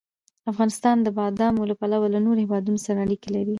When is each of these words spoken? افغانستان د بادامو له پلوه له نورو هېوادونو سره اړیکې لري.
افغانستان 0.51 0.97
د 1.01 1.07
بادامو 1.17 1.67
له 1.69 1.75
پلوه 1.79 2.07
له 2.13 2.19
نورو 2.25 2.41
هېوادونو 2.45 2.79
سره 2.85 2.97
اړیکې 3.05 3.29
لري. 3.35 3.49